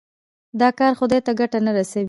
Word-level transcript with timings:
دا 0.59 0.69
کار 0.79 0.93
خدای 0.99 1.19
ته 1.25 1.31
ګټه 1.39 1.59
نه 1.65 1.71
رسوي. 1.77 1.99